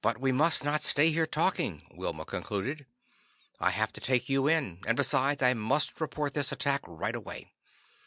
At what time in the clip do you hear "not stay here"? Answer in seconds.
0.64-1.26